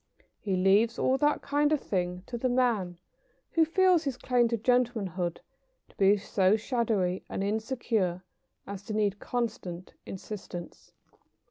[0.39, 2.97] He leaves all that kind of thing to the man
[3.51, 5.41] who feels his claim to gentlemanhood
[5.89, 8.23] to be so shadowy and insecure
[8.65, 10.91] as to need constant insistance.